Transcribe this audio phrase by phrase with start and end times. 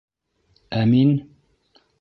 [0.79, 1.15] Әмин?